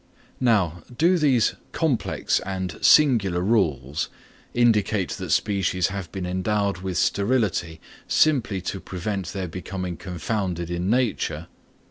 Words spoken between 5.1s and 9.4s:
that species have been endowed with sterility simply to prevent